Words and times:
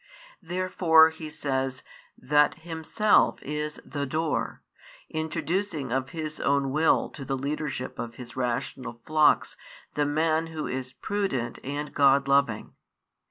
Therefore 0.41 1.11
He 1.11 1.29
says 1.29 1.83
that 2.17 2.55
Himself 2.55 3.37
is 3.43 3.79
the 3.85 4.07
Door 4.07 4.63
introducing 5.11 5.91
of 5.91 6.09
His 6.09 6.39
own 6.39 6.71
will 6.71 7.07
to 7.11 7.23
the 7.23 7.37
leadership 7.37 7.99
of 7.99 8.15
His 8.15 8.35
rational 8.35 8.99
flocks 9.05 9.57
the 9.93 10.07
man 10.07 10.47
who 10.47 10.65
is 10.65 10.93
prudent 10.93 11.59
and 11.63 11.93
God 11.93 12.27
loving. 12.27 12.73